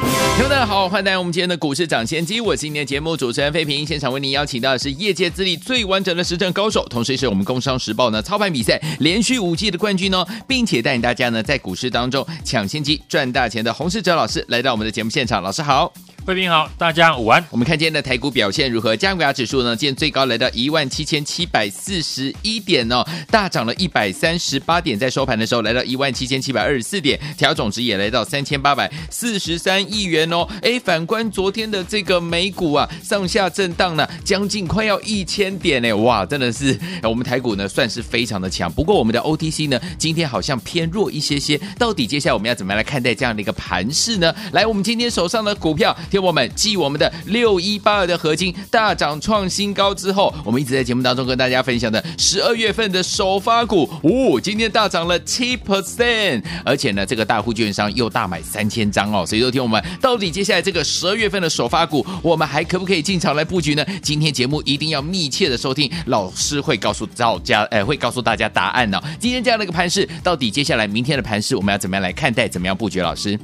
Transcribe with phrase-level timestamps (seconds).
[0.00, 3.84] 听众大家好，欢迎来到我们今天的股市抢先机，我是今天节目主持人费平。
[3.84, 15.92] 现场为您邀请到的是业界资历最完整的实战高手，同时也是我们工商时报呢操盘比赛连续五季的冠军哦，并且带领大家呢在股市当中抢先机赚大钱的洪世哲老师来到我们的节目现场，老师好。
[16.28, 17.42] 贵宾好，大家午安。
[17.50, 18.94] 我们看今天的台股表现如何？
[18.94, 19.74] 加权指数呢？
[19.74, 30.46] 今天最高来到一万七千七百四十一点哦，大涨了一百三十八点，在收盘的时候来到一万七千七百二十四点，调总值也来到三千八百四十三亿元哦。
[30.60, 38.70] 哎，反观昨天的这个美股啊，上下震荡呢，将近快要一千点呢，哇，真的是我们台股呢算是非常的强。
[38.70, 41.58] 不过我们的 OTC 呢，今天好像偏弱一些些。
[41.78, 44.34] 到底接下来我们要怎么样来看待这样的一个盘势呢？
[44.52, 45.96] 来，我们今天手上的股票。
[46.18, 63.84] 我们继我们的六一八二的合金大涨创新高之后，我们一直在节目当中跟大家分享的十二月份的首发股，哦，今天大涨了七 percent，而且呢，这个大户券商又大买三千张哦，所以说听我们到底接下来这个十二月份的首发股，我们还可不可以进场来布局呢？
[64.02, 73.00] 今天节目一定要密切的收听，老师会告诉大家，哎，会告诉大家答案呢、今天这样的一个盘势，到底接下来明天的盘势，我们要怎么样来看待，怎么样布局？
[73.00, 73.38] 老师？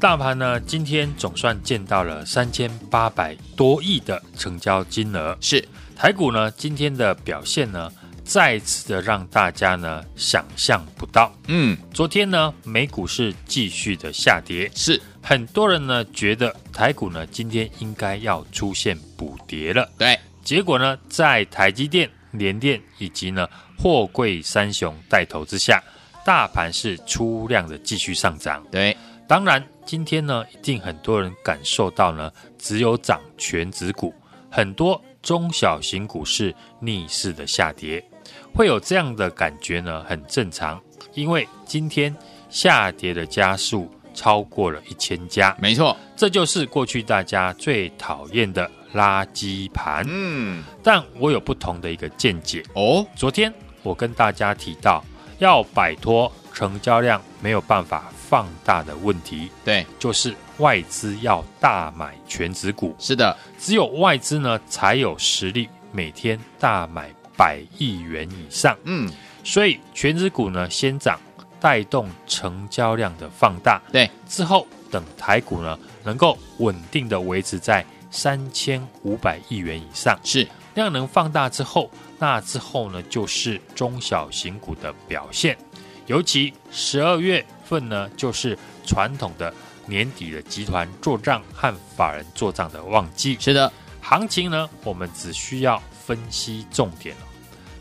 [0.00, 5.36] 大盘呢，今天总算见到了三千八百多亿的成交金额。
[5.42, 5.62] 是
[5.94, 7.92] 台股呢，今天的表现呢，
[8.24, 11.30] 再次的让大家呢想象不到。
[11.48, 19.86] 嗯，昨天呢，美股是继续的下跌，是很多人呢觉得台股呢今天应该要出现补跌了。
[19.98, 25.84] 对，结果呢，在台积电、联电以及呢货柜三雄带头之下，
[26.24, 28.64] 大盘是出量的继续上涨。
[28.72, 28.96] 对。
[29.30, 34.12] 当然，今天呢，一定很多人感受到呢，只有涨全指股，
[34.50, 38.04] 很多中小型股市逆势的下跌，
[38.52, 40.82] 会有这样的感觉呢，很正常，
[41.14, 42.12] 因为今天
[42.48, 50.04] 下跌的家数超过了一千家，没错，这就是过去大家最讨厌的垃圾盘。
[50.08, 52.64] 嗯，但我有不同的一个见解。
[52.74, 53.06] 哦。
[53.14, 53.54] 昨天
[53.84, 55.04] 我跟大家提到，
[55.38, 62.94] 要摆脱成交量没有办法放大的问题，对，就是外资要大买全值股。
[62.96, 68.78] 是的，只有外资呢才有实力每天大买百亿元以上。
[68.84, 69.10] 嗯，
[69.42, 71.18] 所以全值股呢先涨，
[71.58, 73.82] 带动成交量的放大。
[73.90, 81.90] 对，之后等台股呢能够稳定的维持在三千五百亿元以上，是量能放大之后，
[82.20, 85.58] 那之后呢就是中小型股的表现。
[86.06, 89.54] 尤其十二月份呢，就是传统的
[89.86, 93.36] 年底的集团做账和法人做账的旺季。
[93.38, 97.22] 是的，行情呢，我们只需要分析重点了。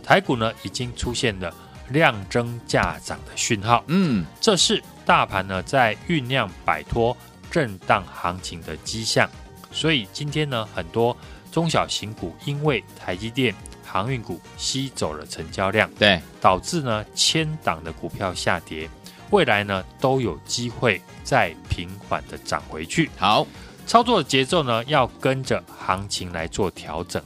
[0.04, 1.52] 台股呢，已经出现了
[1.88, 3.84] 量增价涨的讯号。
[3.88, 7.18] 嗯，这是大盘呢在酝酿摆脱
[7.50, 9.28] 震荡行情的迹象。
[9.72, 11.18] 所以今天呢，很多
[11.52, 13.56] 中小型股因为台积电。
[13.92, 18.88] 航运股吸走了成交量，对，导致呢千档的股票下跌，
[19.32, 23.10] 未来呢都有机会再平缓的涨回去。
[23.18, 23.46] 好，
[23.86, 27.22] 操作的节奏呢要跟着行情来做调整。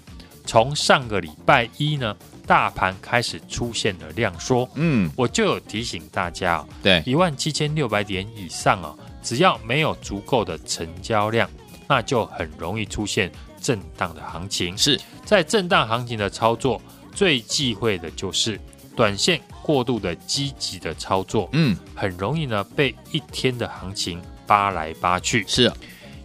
[0.46, 2.16] 从上个礼拜一呢，
[2.46, 11.50] 大盘开始出现了量缩，嗯，我就有提醒大家哦，对，一万七千六百点以上哦，只要没有足够的成交量，
[11.88, 13.32] 那就很容易出现。
[13.62, 16.82] 震荡的行情是在震荡行情的操作，
[17.16, 18.60] 最忌讳的就是
[18.94, 25.44] 短线过度的积极的操作，嗯，很容易呢被一天的行情扒来扒去。
[25.48, 25.72] 是，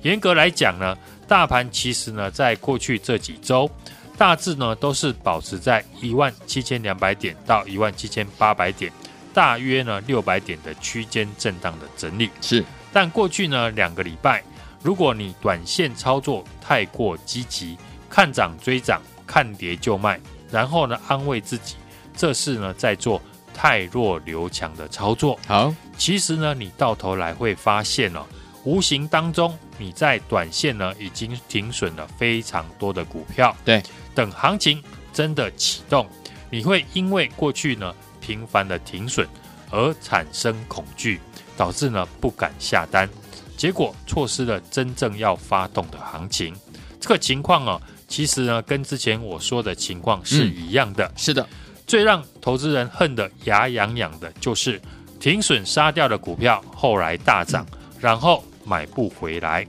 [0.02, 0.94] 严格来讲呢，
[1.26, 3.70] 大盘其实呢在过去这几周，
[4.18, 8.92] 大致呢都是保持在一万七千两百点到一万七千八百点，
[9.32, 12.28] 大约呢六百点的区间震荡的整理。
[12.40, 14.42] 是，但过去呢两个礼拜。
[14.80, 17.76] 如果你短线操作太过积极，
[18.08, 20.20] 看涨追涨，看跌就卖，
[20.52, 21.74] 然后呢安慰自己，
[22.16, 23.20] 这是呢在做
[23.60, 25.36] 太弱留强的操作。
[25.44, 28.24] 好，其实呢你到头来会发现哦，
[28.62, 33.56] 无形当中你在短线呢已经停损了非常多的股票。
[33.64, 33.82] 对，
[34.14, 34.80] 等行情
[35.12, 36.06] 真的启动，
[36.50, 39.26] 你会因为过去呢频繁的停损
[39.72, 41.20] 而产生恐惧，
[41.56, 43.08] 导致呢不敢下单。
[43.56, 46.54] 结果错失了真正要发动的行情，
[47.00, 51.04] 这个情况啊，其实呢，跟之前我说的情况是一样的。
[51.06, 51.44] 嗯、是的，
[51.88, 54.80] 最让投资人恨得牙痒痒的就是
[55.18, 59.66] 停损杀掉的股票后来大涨，嗯、然后买不回来。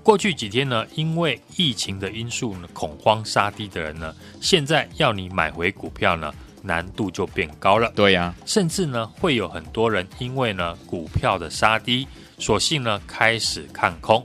[0.00, 6.32] 过去几天呢，因为疫情的因素呢，恐慌杀低的人呢，现在要你买回股票呢，
[6.62, 7.90] 难度就变高了。
[7.96, 12.06] 对呀、啊，甚至呢，会有很多人因为呢股票的杀低，
[12.38, 14.24] 索性呢开始看空。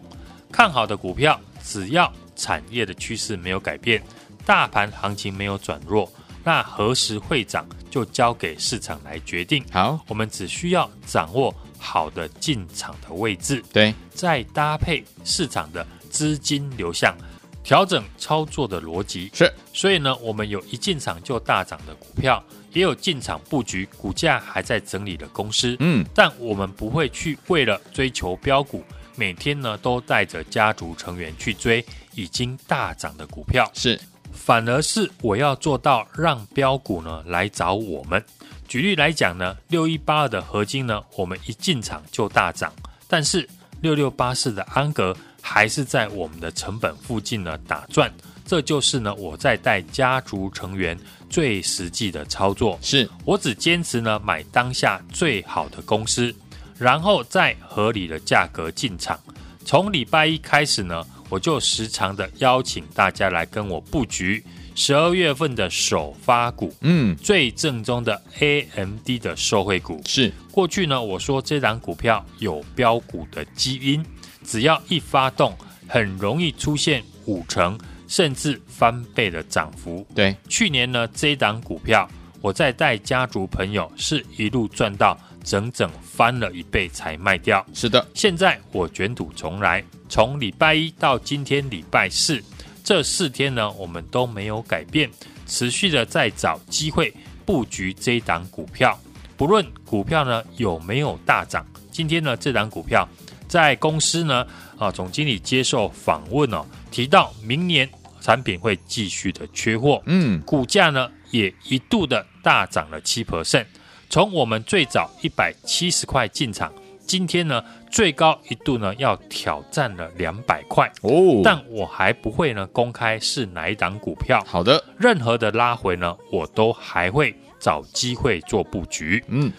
[0.51, 4.03] 看好的股票，只要产业的趋势没有改变，
[4.45, 6.11] 大盘行情没有转弱，
[6.43, 9.63] 那何时会涨，就交给市场来决定。
[9.71, 11.53] 好，我们只需要掌握。
[11.81, 17.15] 好的进场的位置，对，再搭配市场的资金流向，
[17.63, 19.49] 调整操作的逻辑是。
[19.71, 22.43] 所以呢，我们有一进场就大涨的股票，
[22.73, 25.77] 也有进场布局股价还在整理的公司。
[25.79, 28.83] 嗯，但我们不会去为了追求标股，
[29.15, 31.83] 每天呢都带着家族成员去追
[32.13, 33.71] 已经大涨的股票。
[33.73, 33.97] 是，
[34.31, 38.23] 反而是我要做到让标股呢来找我们。
[38.67, 42.71] 举例来讲呢，六一八二的合金呢，我们一进场就大涨，
[43.07, 43.47] 但是
[43.81, 48.13] 六六八四的安格还是在我们的成本附近呢打转，
[48.45, 50.97] 这就是呢我在带家族成员
[51.29, 52.77] 最实际的操作。
[52.81, 56.33] 是我只坚持呢买当下最好的公司，
[56.77, 59.19] 然后在合理的价格进场。
[59.65, 64.43] 从礼拜一开始呢，我就时常的邀请大家来跟我布局。
[64.75, 74.05] 十二月份的首发股，嗯，最正宗的 AMD 的受惠股是过去呢，我说这档股票有标股的基因，
[74.45, 75.53] 只要一发动，
[75.85, 77.77] 很容易出现五成
[78.07, 80.07] 甚至翻倍的涨幅。
[80.15, 82.09] 对，去年呢，这档股票
[82.39, 87.65] 我在带家族朋友是一路赚到整整翻了一倍才卖掉。
[87.73, 92.43] 是的，现在我卷土重来，从礼拜一到今天礼拜四。
[92.83, 95.09] 这四天呢，我们都没有改变，
[95.45, 97.13] 持续的在找机会
[97.45, 98.99] 布局这一档股票。
[99.37, 103.07] 不论股票呢有没有大涨，今天呢这档股票
[103.47, 104.45] 在公司呢
[104.77, 107.87] 啊总经理接受访问哦，提到明年
[108.21, 113.65] 产品会继续的缺货，嗯，股价呢也一度的大涨了七 percent，
[114.09, 116.73] 从我们最早一百七十块进场。
[117.05, 124.43] 今天呢，最高一度呢要挑战了两百块哦，但我还不会呢公开是哪一档股票。
[124.45, 129.23] 好的，任何的拉回呢，我都还会找机会做布局。
[129.27, 129.51] 嗯。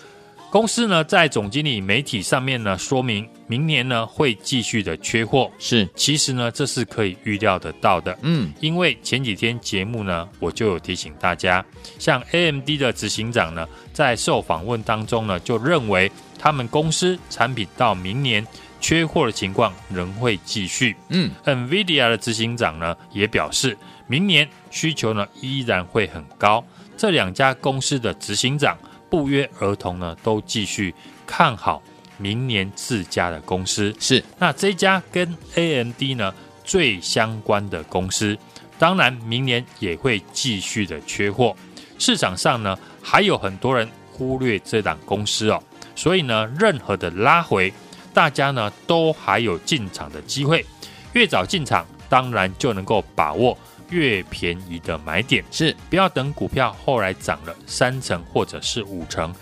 [0.51, 5.49] 公司呢，在总经理媒体上面呢，说明明年呢会继续的缺货。
[5.61, 8.19] 是，其实呢，这是可以预料得到的。
[8.23, 11.65] 嗯，因为前几天节目呢，我就有提醒大家，
[12.01, 18.45] 像 AMD 的执行长呢，在受访问当中呢，就认为他们公司产品到明年
[18.81, 20.97] 缺货的情况仍会继续。
[21.11, 26.65] 嗯，NVIDIA 的执行长呢，也表示明年需求呢依然会很高。
[26.97, 28.77] 这两家公司的执行长。
[29.11, 30.95] 不约而同呢，都继续
[31.27, 31.83] 看好
[32.17, 33.95] 明年自家的公司。
[33.99, 36.33] 是，那这家跟 AMD 呢
[36.65, 38.39] 最相关的公司，
[38.79, 41.57] 当然明年也会继续的缺货。
[41.99, 45.63] 市场上呢还有很多人忽略这档公司哦，
[45.95, 47.73] 所以呢任何的拉回，
[48.15, 50.65] 大家呢都还有进场的机会。
[51.13, 53.59] 越早进场，当然就能够把握。
[53.91, 59.35] 越便宜的买点是，不要等股票后来涨了三成或者是五成，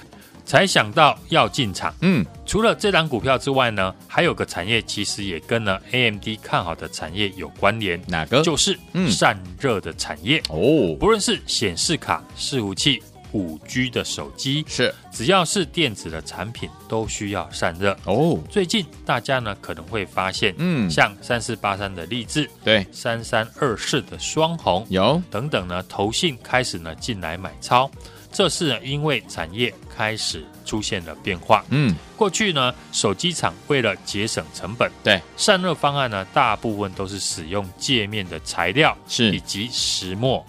[0.45, 1.95] 才想到要进场。
[2.01, 8.01] 嗯，除了这档股票之外呢，还有个产业其实也跟呢 AMD 看好的产业有关联。
[8.07, 8.43] 哪个？
[8.43, 8.79] 就是
[9.11, 10.43] 散热的产业。
[10.49, 13.03] 哦，不论是显示卡、伺服器。
[13.33, 14.65] 五 G 的手机。
[14.69, 17.97] 是，只要是电子的产品都需要散热。
[18.05, 18.39] 哦。
[18.51, 25.23] 最近大家呢可能会发现，嗯，像三四八三的力智，对，三三二四的双红，有。
[25.31, 27.91] 等等呢，投信开始呢进来买超，
[28.33, 31.65] 这是呢因为产业开始出现了变化。
[31.71, 39.35] 嗯，过去呢手机厂为了节省成本，对，散热方案呢大部分都是使用界面的材料是。
[39.35, 40.45] 以及石墨。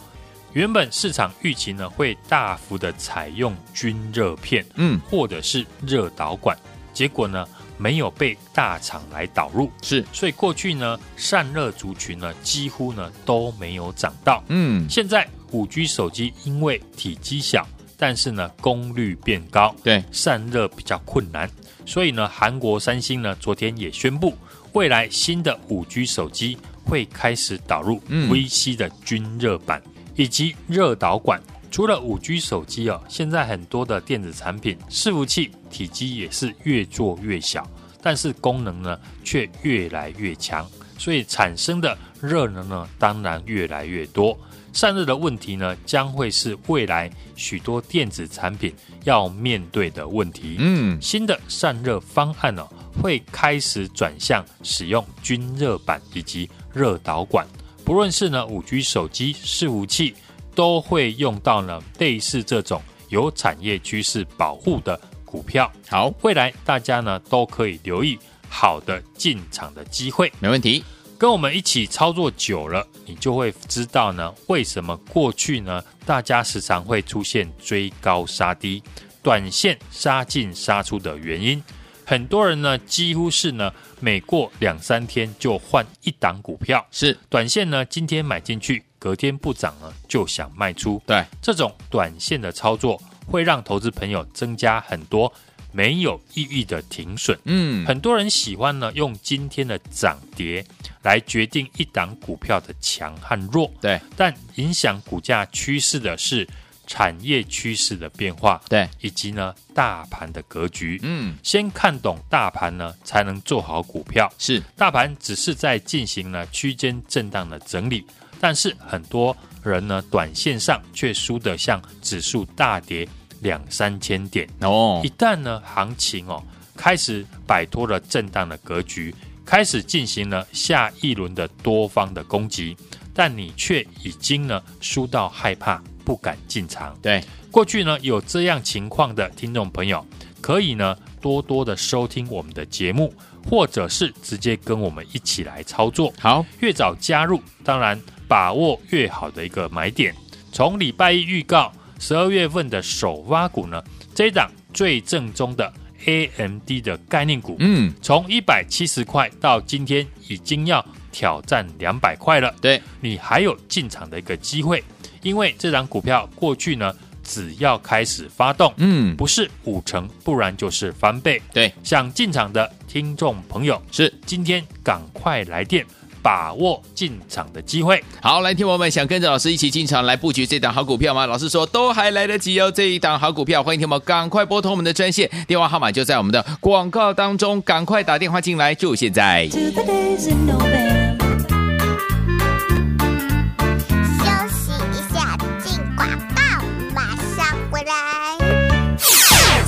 [0.54, 6.58] 原本市场预期呢会大幅的采用均热片，嗯，或者是热导管，
[6.94, 21.50] 结果呢没有被大厂来导入，是，所以过去呢散热族群呢几乎呢都没有涨到，嗯，现在五 G 手机因为体积小，但是呢功率变高，对，散热比较困难，
[21.86, 24.36] 所以呢韩国三星呢昨天也宣布，
[24.74, 29.82] 未来新的五 G 手机会开始导入 VC 的均热板。
[30.20, 37.66] 以及热导管，除了五 G 手机哦，现在很多的电子产品伺服器体积也是越做越小，
[38.02, 44.38] 但是功能呢却越来越强，所以产生的热能呢，当然越来越多。
[44.74, 50.58] 散热的问题呢，将会是未来许多电子产品要面对的问题。
[50.60, 52.68] 嗯，新的散热方案呢，
[53.02, 57.48] 会开始转向使用均热板以及热导管。
[57.90, 60.14] 不论是呢五 G 手机伺服器，
[60.54, 65.72] 都会用到呢类似这种有产业趋势保护的股票。
[65.88, 70.32] 好，未来大家呢都可以留意好的进场的机会。
[70.40, 70.84] 没问题。
[71.18, 78.84] 跟我们一起操作久了，你就会知道呢，为什么过去呢，大家时常会出现追高杀低、
[79.24, 81.62] 短线杀进杀出的原因。
[82.10, 91.00] 很多人呢，几乎是呢，每过两三天就换一档股票，是短线呢，今天买进去，隔天不涨了就想卖出。
[91.06, 95.32] 对，这种短线的操作会让投资朋友增加很多
[95.72, 97.38] 没有意义的停损。
[97.44, 100.66] 嗯，很多人喜欢呢，用今天的涨跌
[101.04, 103.72] 来决定一档股票的强和弱。
[103.80, 106.48] 对，但影响股价趋势的是
[106.90, 111.00] 产业趋势的变化，对，以及呢大盘的格局。
[111.04, 114.28] 嗯，先看懂大盘呢，才能做好股票。
[114.40, 118.04] 是，大盘只是在进行了区间震荡的整理，
[118.40, 123.08] 但是很多人呢，短线上却输得像指数大跌
[123.42, 124.50] 两三千点。
[124.62, 126.44] 哦一，旦呢行情哦
[126.76, 129.14] 开始摆脱了震荡的格局，
[129.46, 132.76] 开始进行了下一轮的多方的攻击，
[133.20, 135.84] 但你却已经呢输到害怕。
[136.06, 136.98] 不敢进场。
[137.04, 137.22] 对，
[137.52, 140.04] 过去呢有这样情况的听众朋友，
[140.42, 143.14] 可以呢多多的收听我们的节目，
[143.48, 146.12] 或者是直接跟我们一起来操作。
[146.18, 150.16] 好，越早加入，当然把握越好的一个买点。
[150.52, 153.84] 从礼拜一预告十二月份的首挖股呢，
[154.16, 155.72] 这一档最正宗的
[156.06, 162.54] AMD 的概念股，嗯，从一百七十块到今天已经要挑战两百块了。
[162.62, 164.84] 对，你还有进场的一个机会。
[165.22, 171.42] 因为这档股票过去呢，只要开始发动，嗯，不是五成，不然就是翻倍。
[171.54, 175.86] 对，想进场的听众朋友是今天赶快来电，
[176.22, 178.04] 把握进场的机会。
[178.22, 181.26] 好，来听我们想跟着老师一起进场来布局这档好股票吗？
[181.26, 189.50] 老师说都还来得及哦，这一档好股票，欢迎听友们赶快拨通我们的专线，电话号码就在我们的广告当中，赶快打电话进来，就现在。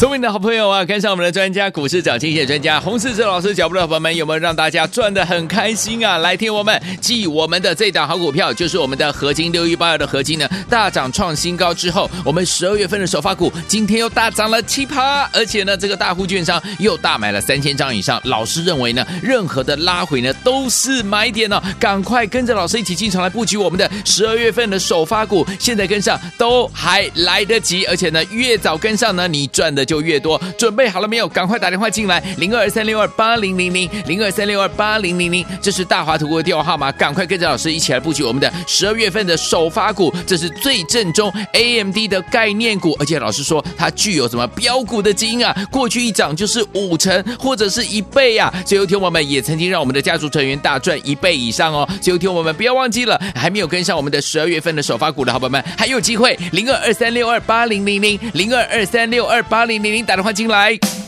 [0.01, 6.17] 聪明的好朋友啊，跟上我们的专家股市找经济专家洪世哲老师脚步的伙伴们，有没有让大家赚的很开心啊？
[6.17, 18.19] 来听我们继我们的这档好股票，就是我们的合金六一八二的合金呢，大涨创新高之后，我们十二月份的首发股今天又大涨了七趴，而且呢，这个大户券商又大买了三千张以上。
[18.23, 29.85] 老师认为呢，任何的拉回呢都是买点哦，赶快跟着老师一起进场来布局我们的十二月份的首发股，现在跟上都还来得及，而且呢，越早跟上呢，你赚的。
[29.91, 31.27] 就越多，准备好了没有？
[31.27, 45.53] 赶快打电话进来，零二三六二八零零零，零二三六二八零零零，这是大华图的电话号码，赶快跟着老师一起来布局我们的十二月份的首发股，这是最正宗 AMD 的概念股，而且老师说它具有什么标股的基因啊？
[45.69, 48.49] 过去一涨就是五成或者是一倍啊！
[48.65, 51.85] 所以有听我们也曾经让我们的家族成员大赚一倍以上哦。
[52.01, 59.80] 所以有听我们不要忘记了，还没有跟上我们的十二月份的首发股的好朋友们，还有机会，零二二三六二八零零零，零二二三六二八零。
[59.81, 61.00] 你你打电话进来。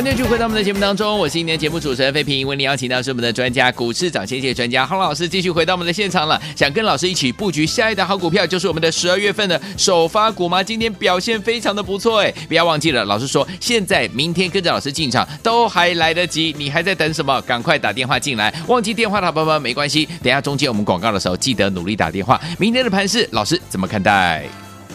[0.00, 6.40] 欢迎继续回到我们的节目当中，我是今天节目主持人费平，为您邀请到是我们的专家股市涨先谢专家洪老师，继续回到我们的现场了。
[6.56, 10.62] 想跟老师一起布局下一档好股票，就是我们的十二月份的首发股吗？
[10.62, 17.38] 今天表现非常的不错哎，不要忘记了，老师说现在、明天跟着老师进场都还来得及，你还在等什么？
[17.42, 22.40] 赶快打电话进来，忘记电话的好朋友们没关系，等下中间我们广告的时候记得努力打电话。
[22.58, 24.48] 明天的盘势，老师怎么看待？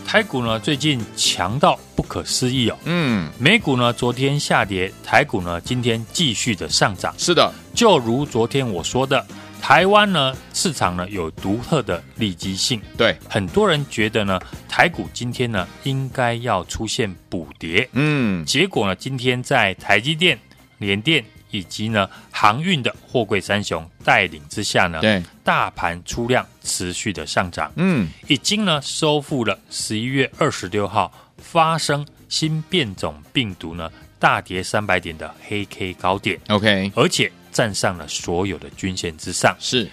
[0.05, 2.77] 台股呢，最近强到不可思议哦。
[2.85, 7.13] 嗯，美股呢昨天下跌，台股呢今天继续的上涨。
[7.17, 9.25] 是的，就如昨天我说的，
[9.61, 12.79] 台湾呢市场呢有独特的利基性。
[12.95, 17.89] 对，很多人觉得呢台股今天呢应该要出现补跌。
[17.93, 20.39] 嗯，结果呢今天在台积电、
[20.77, 21.25] 联电。
[21.51, 39.55] 以及呢，航运的货柜三雄带领之下呢，对，大盘出量持续的上涨，嗯，已经呢收复了十一月二十六号发生新变种病毒呢大跌三百点的黑 K 高点，OK，而且站上了所有的均线之上。
[39.59, 39.89] 是，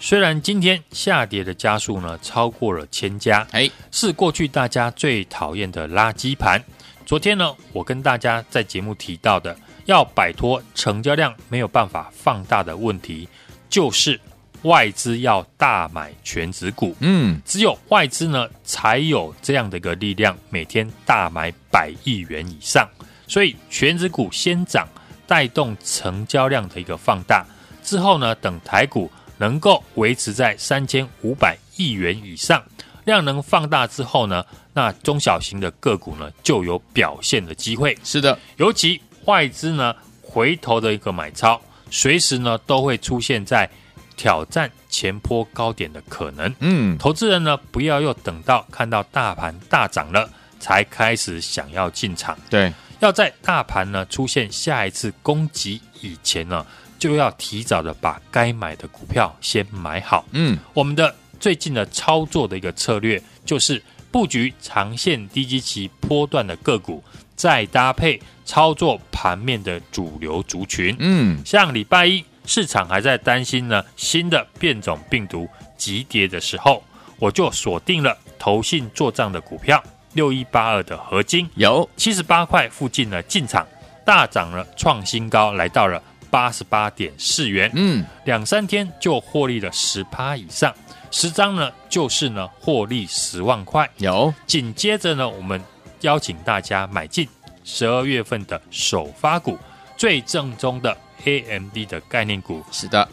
[0.00, 6.60] 虽然今天下跌的家数呢超过了千家，哎，是过去大家最讨厌的垃圾盘。
[7.06, 9.56] 昨天呢，我跟大家在节目提到的。
[9.90, 13.28] 要摆脱成交量没有办法放大的问题，
[13.68, 14.18] 就是
[14.62, 16.94] 外资要大买全指股。
[17.00, 22.88] 嗯，只有外资呢才有这样的一个力量，每天大买百亿元以上。
[23.26, 24.86] 所以全指股先涨，
[25.26, 27.44] 带动成交量的一个放大。
[27.82, 32.62] 之后呢，等台股能够维持在三千五百亿元以上，
[33.06, 37.98] 量能放大之后呢，那中小型的个股呢就有表现的机会。
[38.04, 39.00] 是的，尤其。
[39.26, 41.60] 外资呢回头的一个买超，
[41.90, 43.68] 随时呢都会出现在
[44.16, 46.54] 挑战前波高点的可能。
[46.60, 52.38] 嗯，投资人呢不要又等到看到大盘大涨了才开始想要进场。
[52.48, 56.64] 对，要在大盘呢出现下一次攻击以前呢，
[56.98, 60.24] 就要提早的把该买的股票先买好。
[60.32, 67.02] 嗯，我们的最近的操作的一个策略就是布局长线低基期波段的个股。
[67.36, 76.82] 再搭配操作盘面的主流族群，嗯，像礼拜一市场还在担心呢新的变种病毒急跌的时候，
[77.20, 79.80] 我就锁定了投信做账的股票
[80.14, 81.88] 六一八二的合金，有。
[81.96, 83.64] 七十八块附近呢进场，
[84.04, 90.74] 大涨了创新高，来到了八十八点四元，嗯，两三天就获利了十趴以上，
[91.12, 95.62] 十张呢就是呢获利十万块，有，紧接着呢我们。
[96.02, 97.28] 邀请大家买进
[97.64, 99.58] 十二月份的首发股，
[99.96, 102.64] 最正宗的 AMD 的概念股。
[102.70, 103.08] 是的，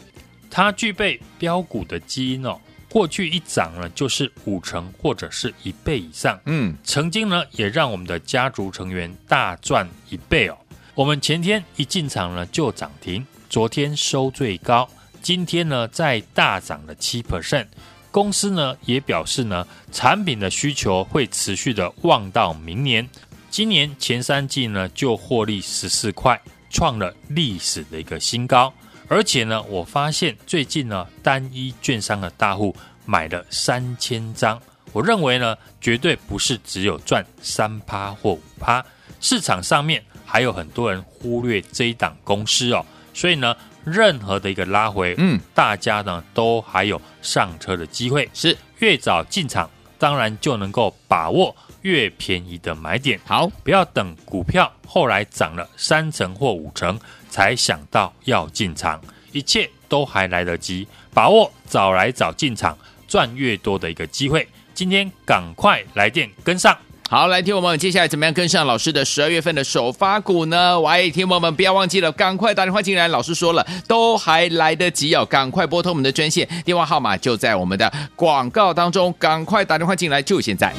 [0.50, 2.58] 它具备标股的基因哦。
[2.90, 6.40] 过去一涨呢，就是五成或者是一倍以上。
[6.46, 10.56] 嗯，曾经呢，也让我们的家族成员大赚一倍哦。
[10.94, 14.88] 我们前天一进场呢就涨停，昨天收最高，
[15.20, 17.66] 今天呢再大涨了七 percent。
[18.10, 23.06] 公司呢也表示呢，产品的需求会持续的旺到明年。
[23.50, 28.72] 今年前三季呢就获利十四块，创了历史的一个新高。
[29.08, 34.60] 而且呢，我发现最近呢，单一券商的大户买了三千张。
[34.92, 38.84] 我认为呢，绝对不是只有赚三趴或五趴，
[39.20, 42.84] 市场上面还有很多人忽略这一档公司哦。
[43.12, 43.56] 所以呢。
[43.84, 51.56] 任何的一个拉回，嗯，大家呢都还有上车的机会，是越早进场，当然就能够把握
[51.88, 53.18] 越便宜的买点。
[53.24, 59.00] 好，不要等股票后来涨了三成或五成才想到要进场，
[59.32, 64.46] 一切都还来得及，把握早来早进场赚越多的一个机会。
[64.74, 66.76] 今天赶快来电跟上。
[67.08, 70.78] 好，来听我们接下来怎么样跟上老师的十二月份的首发股呢？
[70.78, 73.08] 喂，听我们不要忘记了，赶快打电话进来。
[73.08, 80.74] 老师说了，都还来得及哦，赶快拨通我们的专线，电话号码就在我们的广告当中，赶快打电话进来，就现在。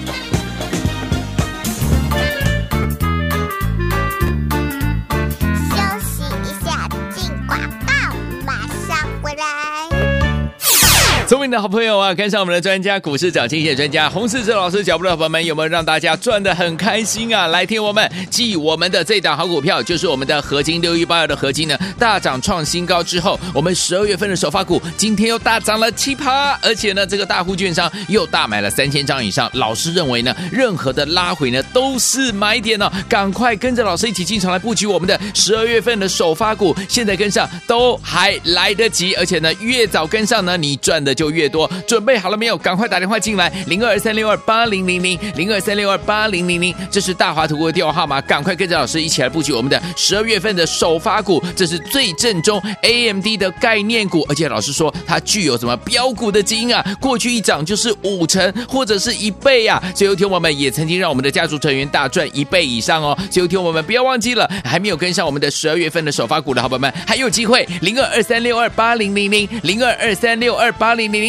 [11.29, 17.45] 聪的好朋友啊，跟上我们的专家股市涨先机专家洪世哲老师脚步的朋友们，有没有让大家赚的很开心啊？
[17.47, 29.47] 来听我们继我们的这档好股票，就是我们的合金六一八二的合金呢，大涨创新高之后，我们十二月份的首发股今天又大涨了七趴，而且呢，这个大户券商又大买了三千张以上。
[29.53, 41.09] 老师认为呢，任何的拉回呢都是买点哦，赶快跟着老师一起进场来布局我们的十二月份的首发股，现在跟上都还来得及，而且呢，越早跟上呢，你赚的。
[41.19, 41.69] 就越越多。
[41.87, 42.57] 准备好了没有？
[42.57, 48.19] 赶快打电话进来，零二三六二八零零零零二三六二八零零零，这是大华图的电话号码。
[48.21, 56.85] 赶快跟着老师一起来布局我们的十二月份的首发股，这是最正宗 AMD 的概念股，而且老师说它具有什么标股的基因啊？
[56.99, 59.81] 过去一涨就是五成或者是一倍啊！
[59.95, 63.17] 所以有听我们也曾经让我们的家族成员大赚一倍以上哦。
[63.31, 71.28] 所以有听我们不要忘记了，还没有跟上我们的十二月份的首发股的好朋友们，还有机会，零二二三六二八零零零零二二三六二八零零零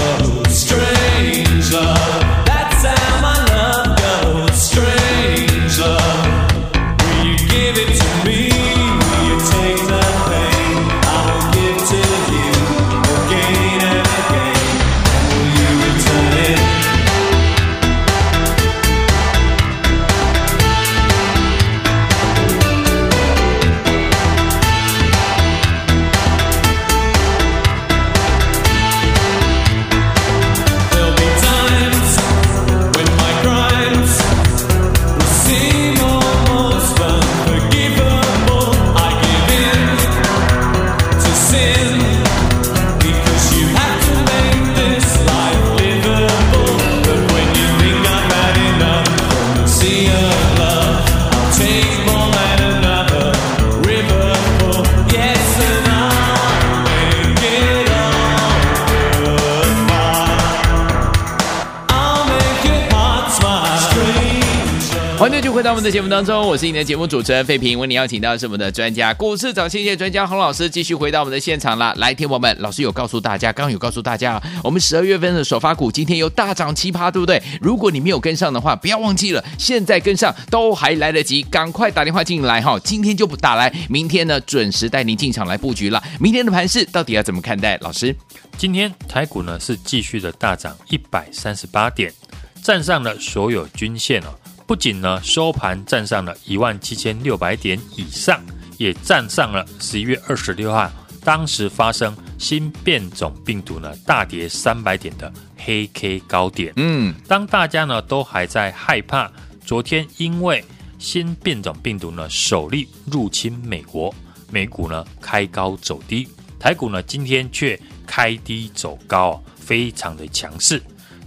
[65.81, 67.79] 们的节目当中，我是你的节目主持人费平。
[67.79, 71.91] 为你邀请到的是我们的专家，股市涨先机专家洪老师，继续回到我们的现场啦。
[71.97, 77.41] 来，听我们，老师有告诉大家，刚刚有告诉大家，我们十二月份的首发股今天有大涨七趴，对不对？
[77.59, 82.77] 如果你没有跟上的话，不要忘记了，现在跟上都还来得及，赶快打电话进来哈。
[82.83, 86.03] 今天就不打来，明天呢准时带您进场来布局了。
[86.19, 87.75] 明天的盘势到底要怎么看待？
[87.81, 88.15] 老师，
[88.55, 92.13] 今天台股呢是继续的大涨一百三十八点，
[92.61, 94.27] 站上了所有均线哦。
[94.65, 98.41] 不仅呢收盘站上了一万七千六百点以上，
[98.77, 100.89] 也站上了十一月二十六号
[101.23, 106.73] 当时发生新变种病毒呢大跌三百点的黑 K 高点。
[106.77, 109.29] 嗯，当大家呢都还在害怕，
[109.65, 110.63] 昨天因为
[110.97, 114.13] 新变种病毒呢首例入侵美国，
[114.49, 120.81] 美股呢开高走低，台股呢今天却开低走高，非常的强势。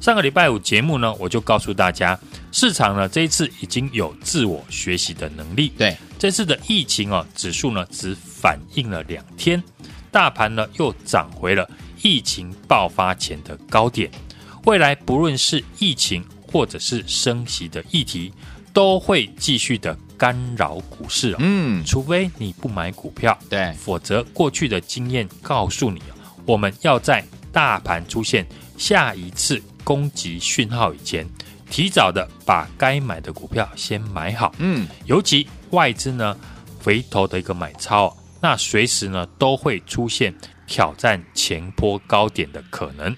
[0.04, 2.20] 上个礼拜五节目呢，我就告诉大家，
[2.52, 5.72] 市场呢这一次已经有自我学习的能力。
[5.78, 9.64] 对，这次的疫情哦，指数呢只反映了两天，
[10.12, 11.66] 大盘呢又涨回了
[12.02, 14.10] 疫情爆发前的高点。
[14.66, 18.30] 未来不论是疫情或者是升息的议题，
[18.74, 21.36] 都会继续的干扰股市哦。
[21.38, 26.02] 嗯，除非你不买股票，对，否则过去的经验告诉你，
[26.44, 29.62] 我们要在大盘出现下一次。
[29.84, 31.24] 攻击讯号以前，
[31.70, 34.52] 提早的把该买的股票先买好。
[34.58, 36.36] 嗯，尤其外资呢，
[36.82, 40.34] 回头的一个买超，那随时呢都会出现
[40.66, 43.14] 挑战前波高点的可能。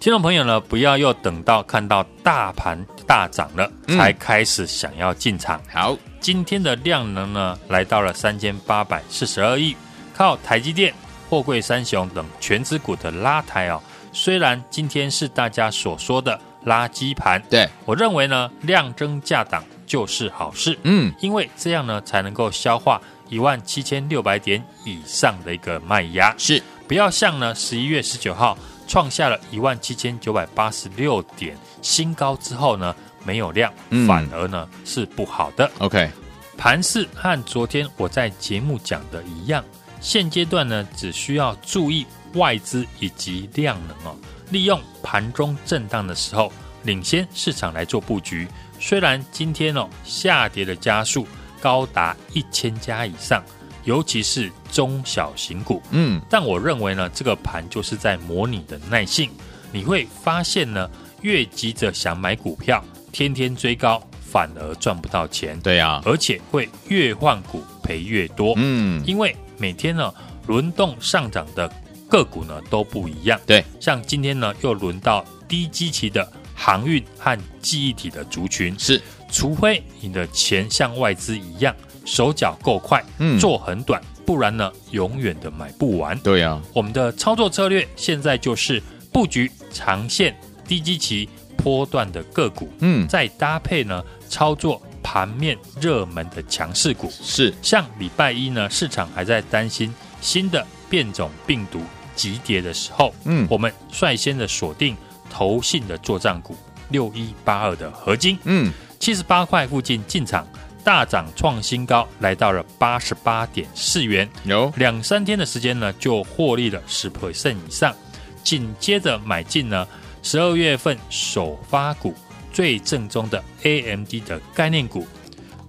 [0.00, 5.60] 听众朋友呢，不要又等到看到大盘大涨了，才开始想要进场。
[5.66, 9.76] 嗯、好，今天的量能呢来到了三千八百四十二亿，
[10.14, 10.94] 靠台积电、
[11.28, 13.82] 货柜三雄等权值股的拉抬哦。
[14.12, 32.94] 虽然今天是大家所说的垃圾盘，对，我认为呢，量增价涨就是好事，嗯，因为这样呢才能够消化一万七千六百点以上的一个卖压，是，不要像呢十一月十九号创下了一万七千九百八十六点新高之后呢
[33.24, 35.70] 没有量，嗯、反而呢是不好的。
[35.78, 36.10] OK，
[36.58, 39.64] 盘势和昨天我在节目讲的一样，
[40.00, 42.06] 现阶段呢只需要注意。
[42.34, 44.16] 外资以及量能哦，
[44.50, 46.52] 利用盘中震荡的时候，
[46.84, 48.46] 领先市场来做布局。
[48.78, 51.26] 虽然今天哦下跌的家数
[51.60, 53.42] 高达一千家以上，
[53.84, 59.30] 尤其是中小型股，嗯，但我认为呢，这个盘就是在模拟的耐性。
[59.72, 60.90] 你会发现呢，
[61.22, 65.58] 越急着想买股票，天天追高，反而赚不到钱。
[65.60, 68.54] 对呀，而且会越换股赔越多。
[68.56, 70.12] 嗯，因为每天呢
[70.46, 71.70] 轮动上涨的。
[72.10, 86.18] 个股呢都不一样，对，像今天呢又轮到低基期的航运和记忆体的族群，是，除非你的钱像外资一样手脚够快，嗯，做很短，不然呢，永远的买不完。
[86.18, 97.08] 对呀、啊，我们的操作策略现在就是布局长线、低基期、波段的个股，嗯，再搭配呢操作盘面热门的强势股。
[97.10, 97.54] 是。
[97.62, 101.80] 像礼拜一呢，市场还在担心新的变种病毒
[102.20, 104.94] 急跌的时候，嗯我们率先的锁定
[105.30, 106.54] 投信的作战股
[106.90, 110.46] 六一八二的合金，嗯，七十八块附近进场，
[110.84, 114.28] 大涨创新高，来到了八十八点四元。
[114.44, 117.96] 有两三天的时间呢，就获利了十 percent 以上。
[118.42, 119.88] 紧接着买进呢，
[120.22, 122.14] 十二月份首发股
[122.52, 125.06] 最正宗的 AMD 的概念股，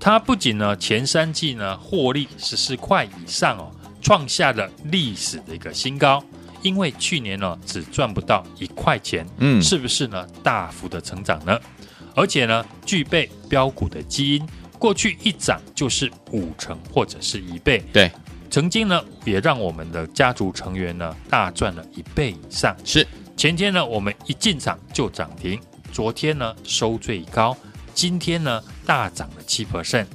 [0.02, 6.22] 它不仅呢前三季呢获利十四块以上哦，创下了历史的一个新高。
[6.62, 11.60] 因为去年呢只赚不到一块钱，嗯是不是呢大幅的成长呢？
[12.15, 14.47] 而且呢具备标股的基因，
[14.78, 17.84] 过去一涨就是五成或者是一倍。
[17.93, 18.12] 对，
[18.50, 22.76] 曾经呢，也让我们的家族成员呢大赚了一倍以上。
[22.84, 25.60] 是前天呢，我们一进场就涨停，
[25.91, 27.56] 昨天呢收最高，
[27.93, 30.06] 今天呢大涨了七 percent。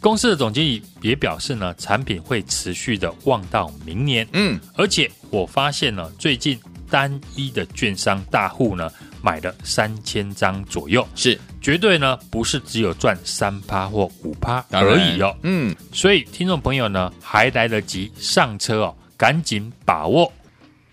[0.00, 4.26] 公司的总经理也表示呢，产品会持续的旺到明年。
[4.32, 6.58] 嗯，而且我发现呢，最近
[6.88, 15.36] 单一的券商大户呢买了三千张左右，是绝对呢不是只有赚三趴或五趴而已哦。
[15.42, 20.32] 嗯，所以听众朋友呢，还来得及上车哦，赶紧把握。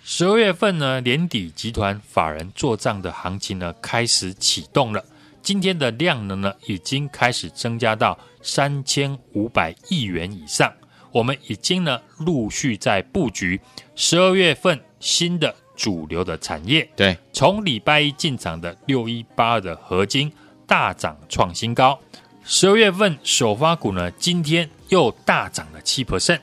[0.03, 5.03] 十二月份呢，年底集团法人做账的行情呢开始启动了。
[5.45, 10.73] 今天的量能呢，已经开始增加到三千五百亿元以上。
[11.11, 13.61] 我们已经呢陆续在布局
[13.93, 16.89] 十二月份新的主流的产业。
[16.95, 20.33] 对，从礼拜一进场的六一八二的合金
[20.65, 21.99] 大涨创新高，
[22.43, 26.39] 十二月份首发股呢，今天又大涨了七 percent，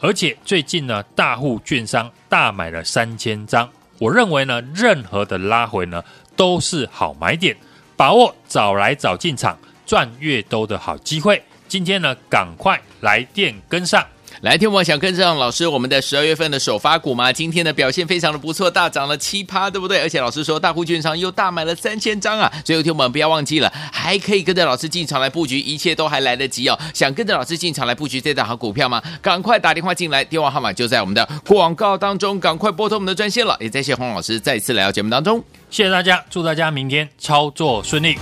[0.00, 3.70] 而且最近呢，大户券商大买了三千张。
[3.98, 6.02] 我认为呢，任何的拉回呢，
[6.34, 7.54] 都是好买点，
[7.96, 11.42] 把握早来早进场赚越多的好机会。
[11.66, 14.06] 今天呢，赶快来电跟上。
[14.42, 17.32] 来，听我想跟上老师我们的十二月份的首发股吗？
[17.32, 19.98] 今天的表现非常的不错，大涨了七趴，对不对？
[20.00, 22.52] 而且老师说大户券商又大买了三千张啊！
[22.64, 26.78] 所以有听我们不要忘记了，还可以跟着老师进场来布局，一切都还来得及哦。
[26.92, 29.02] 想跟着老师进场来布局这档好股票吗？
[29.22, 33.56] 赶快打电话进来，电话号码就在我们的广告当中，赶快拨通我们的专线了。
[33.58, 38.16] 也谢谢洪老师再次来到节目当中，谢谢大家，祝大家明天操作顺利。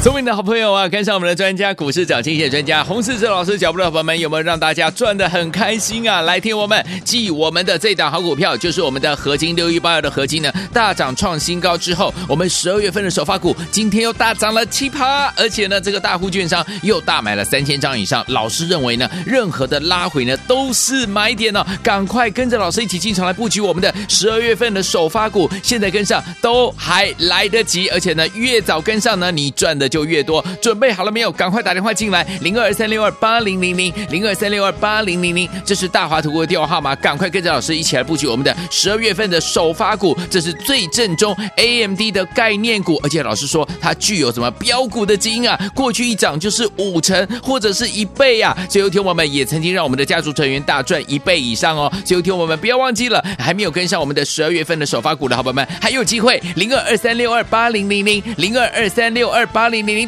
[0.00, 6.20] 聪明的好朋友啊，跟上我们的专家股市涨跌专家洪世哲老师脚步的朋友们，有没有让大家赚的很开心啊？
[6.20, 18.22] 来听我们继我们的这档好股票，就是我们的合金六一八二的合金呢，大涨创新高之后，我们十二月份的首发股今天又大涨了七趴，而且呢，这个大户券商又大买了三千张以上。
[18.28, 30.44] 老师认为呢，任何的拉回呢都是买点哦，赶快跟着老师一起进场来布局我们的十二月份的首发股，现在跟上都还来得及，而且呢，越早跟上呢，你赚的就越越多。
[30.60, 31.30] 准备好了没有？
[31.30, 45.56] 赶快打电话进来，零二三六二八零零零，零二三六二八零零零，这是大华图的电话号码，赶快跟着老师一起来布局我们的十二月份的首发股，这是最正宗 AMD 的概念股，而且老师说它具有什么标股的基因啊？
[45.74, 48.56] 过去一涨就是五成或者是一倍啊！
[48.68, 51.92] 所以有听我们也曾经让我们的家族成员大赚一倍以上哦。
[52.04, 60.07] 所以有听我们不要忘记了，还没有跟上我们的十二月份的首发股的好朋友们，还有机会，零二二三六二八零零零，零二二三六二八零零零，